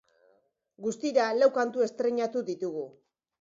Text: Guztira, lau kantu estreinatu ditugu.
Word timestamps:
Guztira, 0.85 1.25
lau 1.41 1.49
kantu 1.59 1.85
estreinatu 1.89 2.43
ditugu. 2.49 2.85